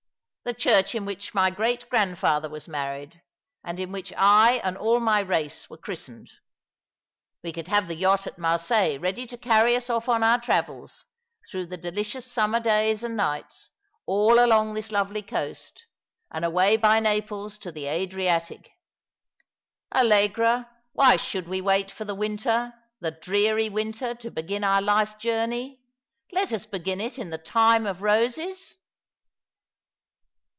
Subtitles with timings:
[0.43, 3.21] The church in which my great grandfather was married,
[3.63, 6.29] and in which I and all my race were christened!
[7.43, 11.05] We could have the yacht at Marseilles ready to carry us off on our travels,
[11.49, 13.69] through the delicious summer days and nights,
[14.07, 15.83] all along this lovely coast,
[16.31, 18.71] and away by Naples to the Adriatic.
[19.93, 25.19] Allegra, why should we wait for the winter, the dreary winter, to begin our life
[25.19, 25.81] journey?
[26.31, 28.79] Let us begin it in the time of roses."